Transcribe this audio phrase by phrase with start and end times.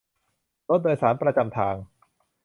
[0.69, 1.75] รถโดยสารประจำทาง